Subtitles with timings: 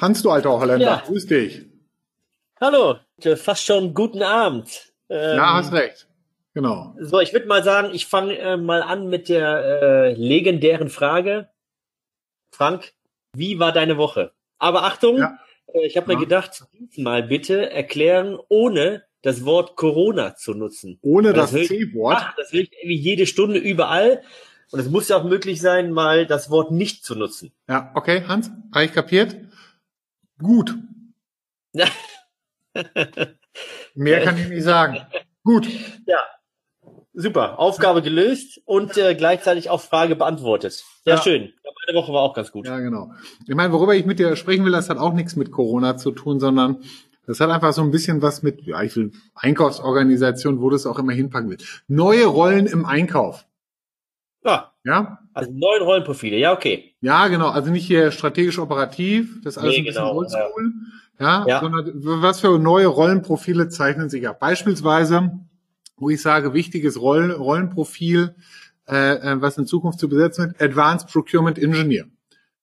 [0.00, 1.02] Hans, du alter Holländer, Ja.
[1.06, 1.66] grüß dich.
[2.60, 4.92] Hallo, äh, fast schon guten Abend.
[5.08, 6.08] Ähm, Ja, hast recht.
[6.54, 6.94] Genau.
[7.00, 11.48] So, ich würde mal sagen, ich fange äh, mal an mit der äh, legendären Frage.
[12.52, 12.92] Frank,
[13.34, 14.32] wie war deine Woche?
[14.58, 15.38] Aber Achtung, Ja.
[15.72, 16.18] äh, ich habe Ja.
[16.18, 20.98] mir gedacht, diesmal bitte erklären, ohne das Wort Corona zu nutzen.
[21.02, 22.22] Ohne Das das C-Wort.
[22.36, 24.22] Das will ich irgendwie jede Stunde überall.
[24.70, 27.52] Und es muss ja auch möglich sein, mal das Wort nicht zu nutzen.
[27.68, 29.36] Ja, okay, Hans, habe ich kapiert?
[30.38, 30.74] Gut.
[33.94, 34.98] Mehr kann ich nicht sagen.
[35.44, 35.68] Gut.
[36.06, 36.18] Ja,
[37.12, 37.58] super.
[37.58, 40.84] Aufgabe gelöst und äh, gleichzeitig auch Frage beantwortet.
[41.04, 41.22] Ja, Ja.
[41.22, 41.52] schön.
[41.86, 42.66] Meine Woche war auch ganz gut.
[42.66, 43.12] Ja, genau.
[43.46, 46.12] Ich meine, worüber ich mit dir sprechen will, das hat auch nichts mit Corona zu
[46.12, 46.82] tun, sondern
[47.26, 50.98] das hat einfach so ein bisschen was mit, ja, ich will Einkaufsorganisation, wo das auch
[50.98, 51.58] immer hinpacken will.
[51.88, 53.46] Neue Rollen im Einkauf.
[54.44, 55.18] Ja, Ja?
[55.32, 56.36] also neun Rollenprofile.
[56.36, 56.94] Ja, okay.
[57.00, 57.48] Ja, genau.
[57.48, 60.72] Also nicht hier strategisch operativ, das ist alles Nee, ein bisschen genau, oldschool.
[61.18, 61.44] Ja.
[61.46, 61.60] Ja.
[61.60, 64.40] sondern was für neue Rollenprofile zeichnen sich ab.
[64.40, 65.30] Beispielsweise,
[65.96, 68.34] wo ich sage, wichtiges Rollen, Rollenprofil,
[68.88, 72.06] äh, äh, was in Zukunft zu besetzen wird, Advanced Procurement Engineer.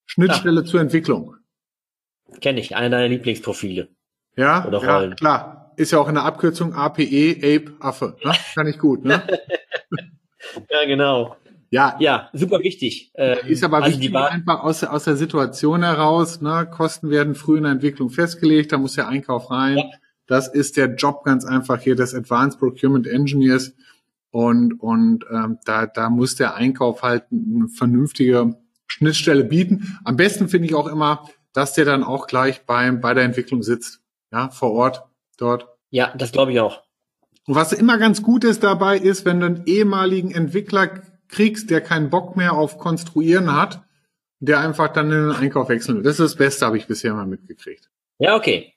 [0.05, 1.36] Schnittstelle zur Entwicklung.
[2.41, 2.75] Kenne ich.
[2.75, 3.88] Einer deiner Lieblingsprofile.
[4.35, 5.15] Ja, Oder ja Rollen.
[5.15, 5.71] klar.
[5.77, 8.15] Ist ja auch in der Abkürzung APE, Ape, Affe.
[8.23, 8.31] Ne?
[8.55, 9.21] Kann ich gut, ne?
[10.69, 11.35] Ja, genau.
[11.69, 13.11] Ja, Ja, super wichtig.
[13.15, 16.41] Ähm, Ist aber also wichtig einfach aus, der- aus der Situation heraus.
[16.41, 16.67] Ne?
[16.69, 19.77] Kosten werden früh in der Entwicklung festgelegt, da muss der Einkauf rein.
[19.77, 19.83] Ja.
[20.27, 23.73] Das ist der Job ganz einfach hier des Advanced Procurement Engineers.
[24.31, 28.55] Und, und ähm, da, da muss der Einkauf halt eine vernünftige
[28.87, 29.97] Schnittstelle bieten.
[30.03, 33.63] Am besten finde ich auch immer, dass der dann auch gleich beim, bei der Entwicklung
[33.63, 34.00] sitzt.
[34.31, 35.03] Ja, vor Ort,
[35.37, 35.67] dort.
[35.89, 36.83] ja, das glaube ich auch.
[37.47, 41.81] Und was immer ganz gut ist dabei, ist, wenn du einen ehemaligen Entwickler kriegst, der
[41.81, 43.81] keinen Bock mehr auf Konstruieren hat,
[44.39, 46.03] der einfach dann in den Einkauf wechseln will.
[46.03, 47.89] Das ist das Beste, habe ich bisher mal mitgekriegt.
[48.20, 48.73] Ja, okay.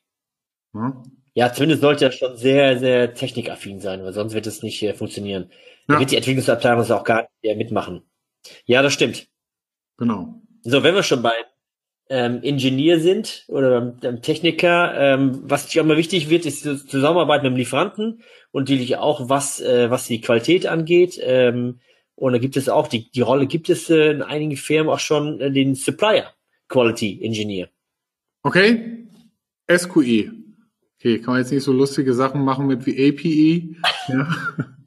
[0.72, 1.03] Ja,
[1.34, 4.94] Ja, zumindest sollte er schon sehr, sehr technikaffin sein, weil sonst wird es nicht äh,
[4.94, 5.50] funktionieren.
[5.88, 5.98] Ja.
[5.98, 8.03] wird die Entwicklungsabteilung das auch gar nicht äh, mitmachen.
[8.64, 9.28] Ja, das stimmt.
[9.98, 10.41] genau.
[10.62, 11.34] So, wenn wir schon bei
[12.09, 16.87] ähm, Ingenieur sind oder beim Techniker, ähm, was natürlich auch mal wichtig wird, ist die
[16.87, 18.22] Zusammenarbeit mit dem Lieferanten
[18.53, 21.19] und natürlich auch was, äh, was die Qualität angeht.
[21.22, 21.81] Ähm,
[22.14, 25.00] und da gibt es auch, die, die Rolle gibt es äh, in einigen Firmen auch
[25.00, 26.31] schon äh, den Supplier
[26.69, 27.69] Quality Engineer.
[28.43, 29.06] Okay,
[29.70, 30.32] SQE.
[30.98, 33.76] Okay, kann man jetzt nicht so lustige Sachen machen mit wie APE.
[34.12, 34.28] Ja.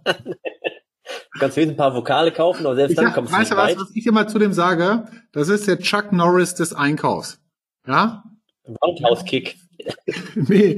[1.38, 3.52] Du kannst höchstens ein paar Vokale kaufen, aber selbst Ich dann kommst du weißt nicht
[3.52, 3.78] du was, weit.
[3.80, 5.06] was ich immer zu dem sage?
[5.32, 7.40] Das ist der Chuck Norris des Einkaufs.
[7.86, 8.24] Ja?
[8.84, 9.56] Roundhouse-Kick.
[10.36, 10.78] Nee,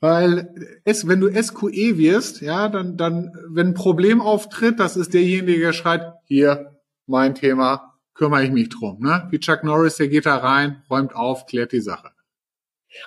[0.00, 0.54] weil
[0.84, 5.58] es, wenn du SQE wirst, ja, dann, dann, wenn ein Problem auftritt, das ist derjenige,
[5.60, 9.26] der schreit, hier, mein Thema, kümmere ich mich drum, ne?
[9.30, 12.10] Wie Chuck Norris, der geht da rein, räumt auf, klärt die Sache.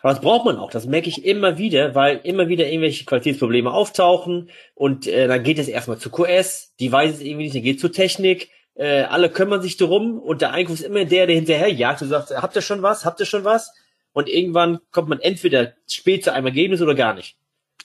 [0.01, 0.71] Aber das braucht man auch.
[0.71, 5.59] Das merke ich immer wieder, weil immer wieder irgendwelche Qualitätsprobleme auftauchen und äh, dann geht
[5.59, 9.01] es erstmal zu QS, die weiß es irgendwie nicht, dann geht es zur Technik, äh,
[9.01, 12.31] alle kümmern sich darum und der Einkauf ist immer der, der hinterher jagt und sagt,
[12.31, 13.73] habt ihr schon was, habt ihr schon was?
[14.13, 17.37] Und irgendwann kommt man entweder spät zu einem Ergebnis oder gar nicht.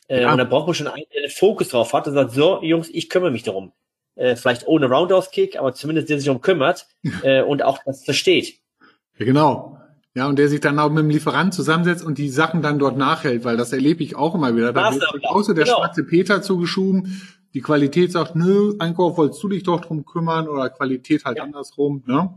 [0.09, 0.33] Äh, Ja.
[0.33, 2.89] Und dann braucht man schon einen, der den Fokus drauf hat und sagt, so Jungs,
[2.91, 3.73] ich kümmere mich darum.
[4.17, 6.87] Äh, vielleicht ohne Roundhouse-Kick, aber zumindest der sich darum kümmert
[7.23, 8.59] äh, und auch das versteht.
[9.19, 9.79] Ja, genau.
[10.17, 12.97] Ja, und der sich dann auch mit dem Lieferant zusammensetzt und die Sachen dann dort
[12.97, 14.73] nachhält, weil das erlebe ich auch immer wieder.
[14.73, 15.05] Da wird
[15.45, 15.77] so der genau.
[15.77, 17.21] schwarze Peter zugeschoben.
[17.53, 21.43] Die Qualität sagt, nö, Einkauf wolltest du dich doch drum kümmern oder Qualität halt Ja.
[21.45, 22.31] andersrum, ne?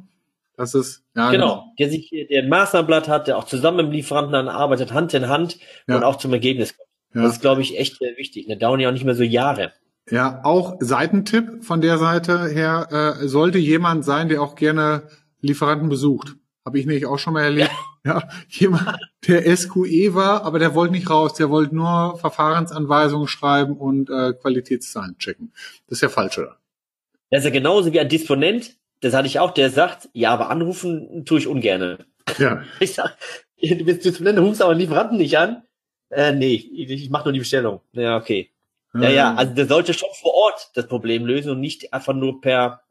[0.57, 3.85] Das ist, ja, Genau, der sich hier der ein Maßnahmenblatt hat, der auch zusammen mit
[3.85, 5.57] dem Lieferanten dann arbeitet, Hand in Hand
[5.87, 5.95] Ja.
[5.95, 6.89] und auch zum Ergebnis kommt.
[7.15, 7.21] Ja.
[7.21, 8.47] Das ist, glaube ich, echt äh, wichtig.
[8.49, 9.71] Da dauern ja auch nicht mehr so Jahre.
[10.11, 15.03] Ja, auch Seitentipp von der Seite her äh, sollte jemand sein, der auch gerne
[15.39, 16.35] Lieferanten besucht.
[16.69, 17.71] Habe ich nämlich auch schon mal erlebt.
[18.05, 18.29] Ja.
[18.47, 24.09] jemand, der SQE war, aber der wollte nicht raus, der wollte nur Verfahrensanweisungen schreiben und
[24.11, 25.51] äh, Qualitätszahlen checken.
[25.87, 26.57] Das ist ja falsch, oder?
[27.31, 30.51] Das ist ja genauso wie ein Disponent, das hatte ich auch, der sagt, ja, aber
[30.51, 32.05] anrufen tue ich ungerne.
[32.37, 32.63] Ja.
[32.79, 33.17] Ich sag,
[33.59, 35.63] du bist Disponent, du rufst aber Lieferanten nicht an.
[36.11, 37.81] Äh, nee, ich, ich mache nur die Bestellung.
[37.93, 38.51] Ja, okay.
[38.93, 42.39] Ja, ja, also der sollte schon vor Ort das Problem lösen und nicht einfach nur
[42.39, 42.83] per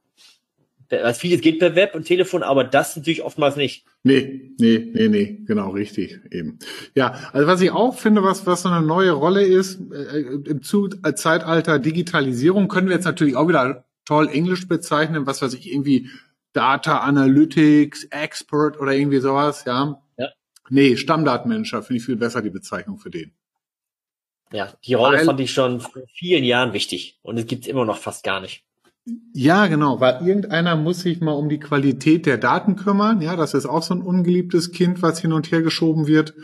[0.91, 3.85] also vieles geht per Web und Telefon, aber das natürlich oftmals nicht.
[4.03, 6.59] Nee, nee, nee, nee, genau, richtig, eben.
[6.95, 10.63] Ja, also was ich auch finde, was, was so eine neue Rolle ist, äh, im
[10.63, 15.55] Zu äh, Zeitalter Digitalisierung können wir jetzt natürlich auch wieder toll Englisch bezeichnen, was weiß
[15.55, 16.09] ich, irgendwie
[16.53, 20.01] Data Analytics, Expert oder irgendwie sowas, ja.
[20.17, 20.29] Ja.
[20.71, 23.33] Nee, Stammdatenmanager finde ich viel besser die Bezeichnung für den.
[24.53, 27.85] Ja, die Rolle weil, fand ich schon vor vielen Jahren wichtig und es gibt's immer
[27.85, 28.65] noch fast gar nicht.
[29.33, 33.21] Ja, genau, weil irgendeiner muss sich mal um die Qualität der Daten kümmern.
[33.21, 36.35] Ja, das ist auch so ein ungeliebtes Kind, was hin und her geschoben wird.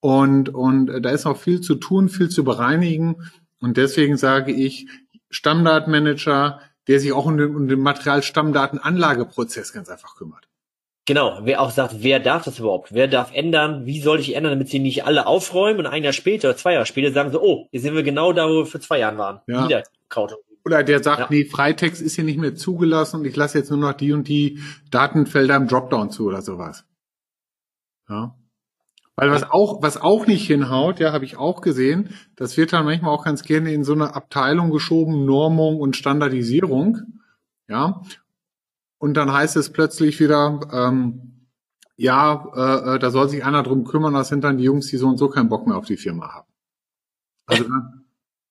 [0.00, 3.16] Und, und da ist auch viel zu tun, viel zu bereinigen.
[3.60, 4.86] Und deswegen sage ich,
[5.30, 10.46] Stammdatenmanager, der sich auch um den, um den Materialstammdatenanlageprozess ganz einfach kümmert.
[11.06, 12.94] Genau, wer auch sagt, wer darf das überhaupt?
[12.94, 13.84] Wer darf ändern?
[13.84, 16.86] Wie soll ich ändern, damit sie nicht alle aufräumen und ein Jahr später zwei Jahre
[16.86, 19.40] später sagen so, oh, jetzt sind wir genau da, wo wir vor zwei Jahren waren.
[19.46, 19.64] Ja.
[19.64, 20.34] Wieder Kraut.
[20.64, 21.26] Oder der sagt, ja.
[21.30, 24.28] nee, Freitext ist hier nicht mehr zugelassen und ich lasse jetzt nur noch die und
[24.28, 26.84] die Datenfelder im Dropdown zu oder sowas.
[28.08, 28.34] Ja.
[29.16, 32.84] Weil was auch, was auch nicht hinhaut, ja, habe ich auch gesehen, das wird dann
[32.84, 37.20] manchmal auch ganz gerne in so eine Abteilung geschoben, Normung und Standardisierung.
[37.68, 38.02] Ja.
[38.98, 41.48] Und dann heißt es plötzlich wieder, ähm,
[41.96, 44.96] ja, äh, äh, da soll sich einer drum kümmern, das sind dann die Jungs, die
[44.96, 46.48] so und so keinen Bock mehr auf die Firma haben.
[47.46, 48.03] Also dann,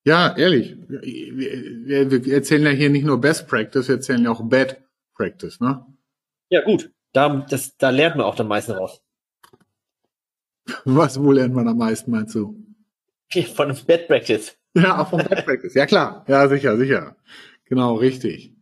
[0.06, 4.42] ja, ehrlich, wir, wir erzählen ja hier nicht nur Best Practice, wir erzählen ja auch
[4.44, 4.82] Bad
[5.16, 5.86] Practice, ne?
[6.50, 6.92] Ja, gut.
[7.14, 9.02] Da, das, da lernt man auch am meisten raus.
[10.86, 12.56] Was, wo lernt man am meisten, meinst du?
[13.56, 14.58] Von Bad Practice.
[14.76, 15.74] Ja, auch von Bad Practice.
[15.74, 16.26] Ja, klar.
[16.28, 17.16] Ja, sicher, sicher.
[17.66, 18.54] Genau, richtig.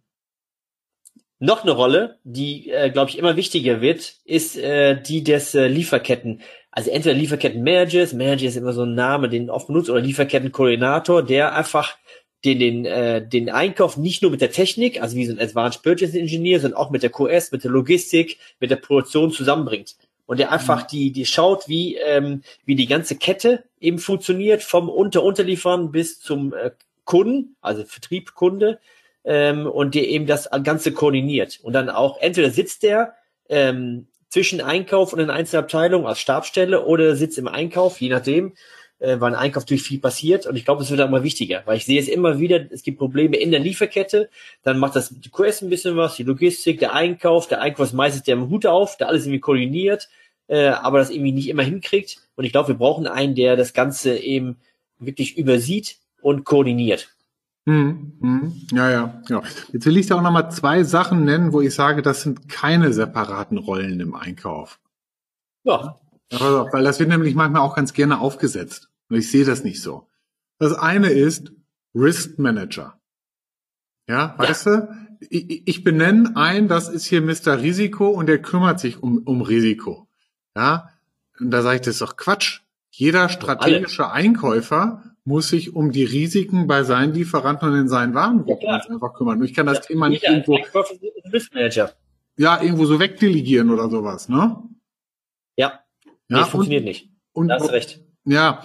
[1.39, 5.67] Noch eine Rolle, die, äh, glaube ich, immer wichtiger wird, ist äh, die des äh,
[5.67, 6.41] Lieferketten.
[6.71, 11.53] Also entweder Lieferketten-Managers, Manager ist immer so ein Name, den oft benutzt, oder Lieferketten-Koordinator, der
[11.53, 11.97] einfach
[12.45, 15.83] den, den, äh, den Einkauf nicht nur mit der Technik, also wie so ein Advanced
[15.83, 19.95] Purchase Engineer, sondern auch mit der QS, mit der Logistik, mit der Produktion zusammenbringt.
[20.25, 20.87] Und der einfach mhm.
[20.91, 26.53] die, die schaut, wie, ähm, wie die ganze Kette eben funktioniert, vom Unter-Unterliefern bis zum
[26.53, 26.71] äh,
[27.03, 28.79] Kunden, also Vertrieb, Kunde,
[29.25, 31.59] ähm, und der eben das Ganze koordiniert.
[31.61, 33.13] Und dann auch, entweder sitzt der
[33.49, 38.53] ähm, zwischen Einkauf und den einzelnen Abteilungen als Stabstelle oder sitzt im Einkauf, je nachdem,
[38.99, 40.47] äh, weil im Einkauf natürlich viel passiert.
[40.47, 42.97] Und ich glaube, es wird immer wichtiger, weil ich sehe es immer wieder, es gibt
[42.97, 44.29] Probleme in der Lieferkette,
[44.63, 47.93] dann macht das die QS ein bisschen was, die Logistik, der Einkauf, der Einkauf ist
[47.93, 50.07] meistens der Hut auf, der alles irgendwie koordiniert,
[50.47, 52.17] äh, aber das irgendwie nicht immer hinkriegt.
[52.35, 54.61] Und ich glaube, wir brauchen einen, der das Ganze eben
[54.97, 57.09] wirklich übersieht und koordiniert.
[57.67, 59.43] Hm, hm, ja, ja, genau.
[59.71, 62.91] Jetzt will ich da auch nochmal zwei Sachen nennen, wo ich sage, das sind keine
[62.91, 64.79] separaten Rollen im Einkauf.
[65.63, 65.99] Ja.
[66.31, 68.89] Also, weil das wird nämlich manchmal auch ganz gerne aufgesetzt.
[69.09, 70.07] Und ich sehe das nicht so.
[70.57, 71.51] Das eine ist
[71.93, 72.99] Risk Manager.
[74.07, 74.77] Ja, weißt ja.
[74.77, 75.27] du?
[75.29, 77.61] Ich, ich benenne ein, das ist hier Mr.
[77.61, 80.07] Risiko und der kümmert sich um, um Risiko.
[80.55, 80.89] Ja,
[81.39, 82.61] und da sage ich, das ist doch Quatsch.
[82.89, 88.67] Jeder strategische Einkäufer muss sich um die Risiken bei seinen Lieferanten und in seinen Warengruppen
[88.67, 89.39] ja, einfach kümmern.
[89.39, 90.57] Und ich kann das ja, Thema nicht irgendwo,
[92.37, 94.57] ja, irgendwo so wegdelegieren oder sowas, ne?
[95.55, 95.81] Ja.
[96.27, 97.09] ja nee, funktioniert nicht.
[97.33, 97.99] Und, da hast du recht.
[98.25, 98.63] Ja,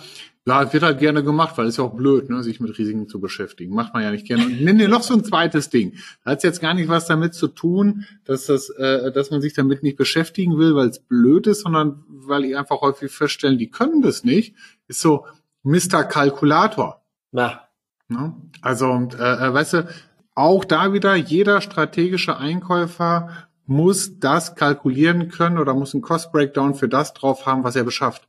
[0.48, 2.78] ja, es wird halt gerne gemacht, weil es ist ja auch blöd, ne, sich mit
[2.78, 3.74] Risiken zu beschäftigen.
[3.74, 4.46] Macht man ja nicht gerne.
[4.46, 5.94] Und nenn dir noch so ein zweites Ding.
[6.24, 9.54] Da hat jetzt gar nicht was damit zu tun, dass das, äh, dass man sich
[9.54, 13.70] damit nicht beschäftigen will, weil es blöd ist, sondern weil ich einfach häufig feststellen, die
[13.70, 14.54] können das nicht.
[14.86, 15.26] Ist so,
[15.66, 16.04] Mr.
[16.04, 17.02] Kalkulator.
[17.32, 17.68] Na.
[18.08, 18.34] Ne?
[18.62, 18.86] Also,
[19.18, 19.88] äh, äh, weißt du,
[20.36, 26.74] auch da wieder jeder strategische Einkäufer muss das kalkulieren können oder muss einen Cost Breakdown
[26.74, 28.28] für das drauf haben, was er beschafft.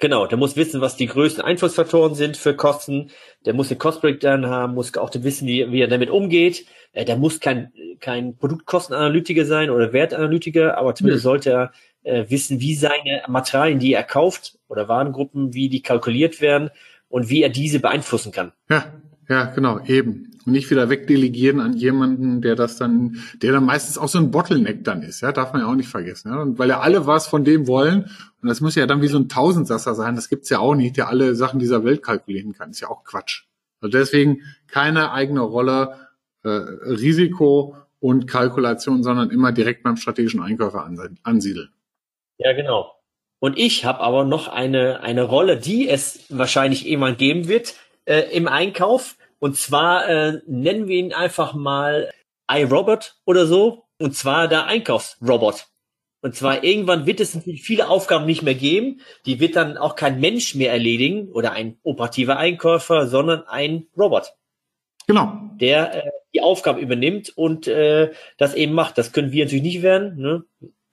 [0.00, 3.12] Genau, der muss wissen, was die größten Einflussfaktoren sind für Kosten.
[3.46, 6.66] Der muss den Cost Breakdown haben, muss auch wissen, wie, er damit umgeht.
[6.92, 11.28] Äh, der muss kein, kein Produktkostenanalytiker sein oder Wertanalytiker, aber zumindest mhm.
[11.28, 16.40] sollte er äh, wissen, wie seine Materialien, die er kauft oder Warengruppen, wie die kalkuliert
[16.40, 16.70] werden
[17.08, 18.52] und wie er diese beeinflussen kann.
[18.68, 18.92] Ja,
[19.28, 20.30] ja, genau, eben.
[20.44, 24.30] Und nicht wieder wegdelegieren an jemanden, der das dann, der dann meistens auch so ein
[24.30, 26.30] Bottleneck dann ist, ja, darf man ja auch nicht vergessen.
[26.30, 26.42] Ja?
[26.42, 28.10] Und weil ja alle was von dem wollen,
[28.42, 30.98] und das muss ja dann wie so ein Tausendsasser sein, das gibt's ja auch nicht,
[30.98, 32.70] der alle Sachen dieser Welt kalkulieren kann.
[32.70, 33.44] Ist ja auch Quatsch.
[33.80, 35.94] Also deswegen keine eigene Rolle,
[36.42, 40.86] äh, Risiko und Kalkulation, sondern immer direkt beim strategischen Einkäufer
[41.22, 41.70] ansiedeln.
[42.36, 42.93] Ja, genau.
[43.44, 47.74] Und ich habe aber noch eine, eine Rolle, die es wahrscheinlich irgendwann geben wird
[48.06, 49.18] äh, im Einkauf.
[49.38, 52.10] Und zwar äh, nennen wir ihn einfach mal
[52.50, 53.84] iRobot oder so.
[53.98, 55.66] Und zwar der Einkaufsrobot.
[56.22, 59.02] Und zwar irgendwann wird es natürlich viele Aufgaben nicht mehr geben.
[59.26, 64.32] Die wird dann auch kein Mensch mehr erledigen oder ein operativer Einkäufer, sondern ein Robot.
[65.06, 65.38] Genau.
[65.60, 68.96] Der äh, die Aufgabe übernimmt und äh, das eben macht.
[68.96, 70.16] Das können wir natürlich nicht werden.
[70.16, 70.44] Ne?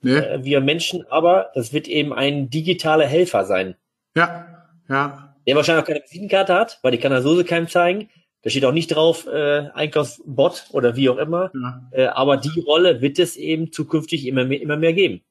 [0.01, 0.15] Nee.
[0.15, 3.75] äh, wir Menschen, aber das wird eben ein digitaler Helfer sein.
[4.15, 5.35] Ja, ja.
[5.47, 8.09] Der wahrscheinlich auch keine Visitenkarte hat, weil die kann er so keinem zeigen.
[8.43, 11.51] Da steht auch nicht drauf äh, Einkaufsbot oder wie auch immer.
[11.53, 11.87] Ja.
[11.91, 15.21] Äh, aber die Rolle wird es eben zukünftig immer mehr, immer mehr geben.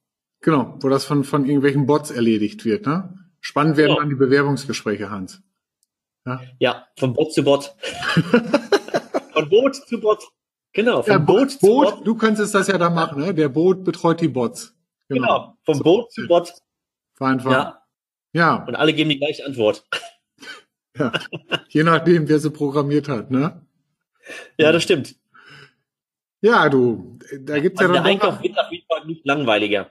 [0.41, 3.15] Genau, wo das von, von irgendwelchen Bots erledigt wird, ne?
[3.41, 3.97] Spannend werden Ja.
[3.97, 5.43] dann die Bewerbungsgespräche, Hans.
[6.59, 7.75] Ja, von Bot zu Bot.
[9.33, 10.23] von Boot zu Bot.
[10.73, 12.07] Genau, von Ja, Boot, zu Boot, Bot.
[12.07, 13.35] du könntest das ja da machen, ne?
[13.35, 14.77] Der Boot betreut die Bots.
[15.09, 16.53] Genau, von Boot zu Bot.
[17.19, 17.51] Einfach.
[17.51, 17.83] Ja,
[18.33, 19.85] Ja, und alle geben die gleiche Antwort.
[20.99, 21.13] ja.
[21.69, 23.67] Je nachdem, wer sie programmiert hat, ne?
[24.59, 25.17] Ja, das stimmt.
[26.41, 29.27] Ja, du, da gibt's Also ja der dann doch, Einkauf wird auf jeden Fall nicht
[29.27, 29.91] langweiliger.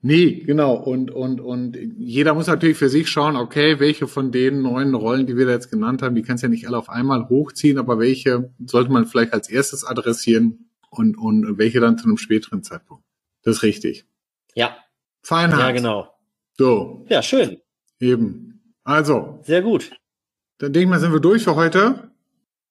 [0.00, 0.74] Nee, genau.
[0.74, 5.26] Und, und, und jeder muss natürlich für sich schauen, okay, welche von den neuen Rollen,
[5.26, 7.78] die wir da jetzt genannt haben, die kannst du ja nicht alle auf einmal hochziehen,
[7.78, 12.62] aber welche sollte man vielleicht als erstes adressieren und, und welche dann zu einem späteren
[12.62, 13.04] Zeitpunkt.
[13.42, 14.06] Das ist richtig.
[14.54, 14.76] Ja,
[15.22, 15.60] Feinheit.
[15.60, 16.08] ja, genau.
[16.56, 17.58] So, Ja, schön.
[18.00, 18.74] eben.
[18.84, 19.90] Also, Sehr gut.
[20.58, 22.12] dann denke ich mal, sind wir durch für heute.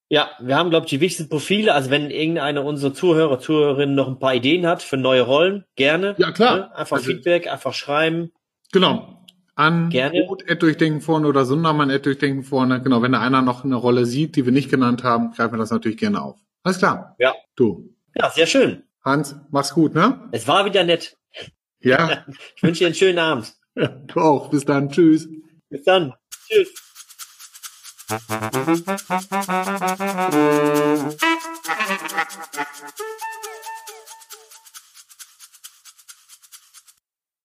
[0.09, 1.73] Ja, wir haben, glaube ich, die wichtigsten Profile.
[1.73, 6.15] Also wenn irgendeiner unserer Zuhörer, Zuhörerinnen noch ein paar Ideen hat für neue Rollen, gerne.
[6.17, 6.55] Ja, klar.
[6.57, 6.75] Ne?
[6.75, 8.31] Einfach Also- Feedback, einfach schreiben.
[8.71, 9.25] Genau.
[9.55, 12.81] An durchdenken vorne oder Sundermann durchdenken vorne.
[12.81, 15.57] Genau, wenn da einer noch eine Rolle sieht, die wir nicht genannt haben, greifen wir
[15.59, 16.37] das natürlich gerne auf.
[16.63, 17.15] Alles klar.
[17.19, 17.33] Ja.
[17.55, 18.83] Du, Ja, sehr schön.
[19.03, 20.27] Hans, mach's gut, ne?
[20.33, 21.15] Es war wieder nett.
[21.79, 22.25] Ja,
[22.57, 23.53] Ich wünsche dir einen schönen Abend.
[23.75, 24.49] du auch.
[24.49, 24.89] Bis dann.
[24.89, 25.29] Tschüss.
[25.69, 26.13] Bis dann.
[26.47, 26.73] Tschüss.
[28.07, 28.85] Musik